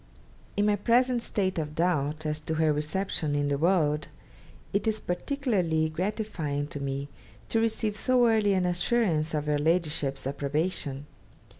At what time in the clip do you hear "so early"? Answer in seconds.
7.95-8.53